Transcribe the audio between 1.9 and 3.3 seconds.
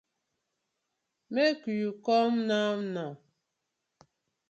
come now now.